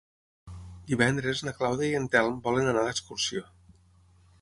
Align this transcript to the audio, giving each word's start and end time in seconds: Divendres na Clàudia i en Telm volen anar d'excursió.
Divendres 0.91 1.45
na 1.49 1.53
Clàudia 1.59 1.91
i 1.91 1.99
en 2.01 2.09
Telm 2.17 2.43
volen 2.51 2.73
anar 2.73 2.89
d'excursió. 2.91 3.49